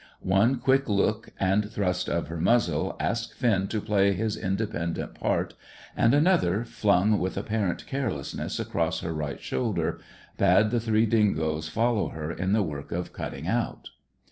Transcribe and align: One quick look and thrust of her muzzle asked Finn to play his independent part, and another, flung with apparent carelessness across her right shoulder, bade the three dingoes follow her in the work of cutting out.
One 0.23 0.57
quick 0.57 0.89
look 0.89 1.29
and 1.39 1.69
thrust 1.71 2.09
of 2.09 2.27
her 2.27 2.39
muzzle 2.41 2.97
asked 2.99 3.35
Finn 3.35 3.67
to 3.67 3.79
play 3.79 4.13
his 4.13 4.35
independent 4.35 5.13
part, 5.13 5.53
and 5.95 6.15
another, 6.15 6.65
flung 6.65 7.19
with 7.19 7.37
apparent 7.37 7.85
carelessness 7.85 8.59
across 8.59 9.01
her 9.01 9.13
right 9.13 9.39
shoulder, 9.39 9.99
bade 10.39 10.71
the 10.71 10.79
three 10.79 11.05
dingoes 11.05 11.69
follow 11.69 12.09
her 12.09 12.31
in 12.31 12.51
the 12.53 12.63
work 12.63 12.91
of 12.91 13.13
cutting 13.13 13.47
out. 13.47 13.91